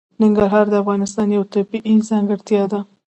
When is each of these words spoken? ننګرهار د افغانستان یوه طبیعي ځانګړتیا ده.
ننګرهار 0.21 0.65
د 0.69 0.73
افغانستان 0.83 1.27
یوه 1.35 1.47
طبیعي 1.53 1.95
ځانګړتیا 2.09 2.63
ده. 2.71 2.79